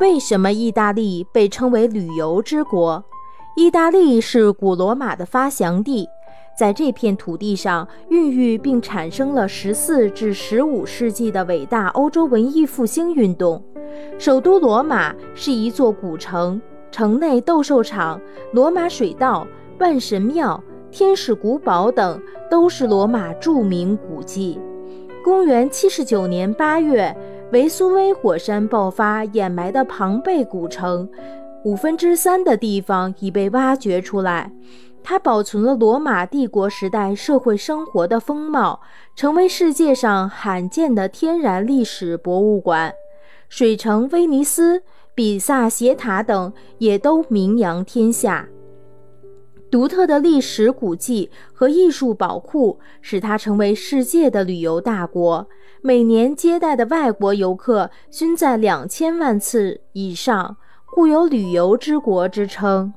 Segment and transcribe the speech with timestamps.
[0.00, 3.04] 为什么意大利被称为旅游之国？
[3.56, 6.08] 意大利是古罗马的发祥地，
[6.58, 13.62] 在这片土地上孕育并产生了十四至十五世纪的伟大欧洲文艺复兴运动。
[14.18, 16.60] 首都罗马是一座古城，
[16.90, 18.20] 城内斗兽场、
[18.52, 19.46] 罗马水道、
[19.78, 20.60] 万神庙、
[20.90, 22.20] 天使古堡等
[22.50, 24.58] 都是罗马著名古迹。
[25.22, 27.16] 公元七十九年八月。
[27.54, 31.08] 维苏威火山爆发，掩埋的庞贝古城，
[31.64, 34.50] 五分之三的地方已被挖掘出来。
[35.04, 38.80] 它保存了罗马帝国时代社会生活的风貌，
[39.14, 42.92] 成为世界上罕见的天然历史博物馆。
[43.48, 44.82] 水城威尼斯、
[45.14, 48.48] 比萨斜塔等也都名扬天下。
[49.74, 55.48] 独特的历史古迹和艺术宝库，使它成为世界的旅游大国。
[55.82, 60.56] 每年接待的外国游客均在两千万次以上，
[60.94, 62.94] 故有“旅游之国”之称。